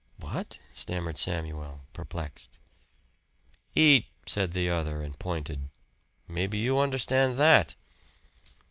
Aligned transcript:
"What?" 0.17 0.57
stammered 0.73 1.19
Samuel, 1.19 1.81
perplexed. 1.93 2.57
"EAT!" 3.75 4.07
said 4.25 4.53
the 4.53 4.67
other, 4.67 5.03
and 5.03 5.19
pointed. 5.19 5.69
"Maybe 6.27 6.57
you 6.57 6.79
understand 6.79 7.37
that." 7.37 7.75